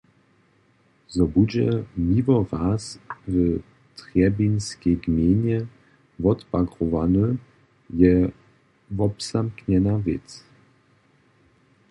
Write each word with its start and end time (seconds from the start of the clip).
Zo 1.13 1.25
budźe 1.33 1.67
Miłoraz 2.09 2.99
w 3.27 3.33
Trjebinskej 3.95 4.97
gmejnje 5.03 5.57
wotbagrowany, 6.23 7.25
je 8.01 8.13
wobzamknjena 8.99 9.93
wěc. 10.05 10.27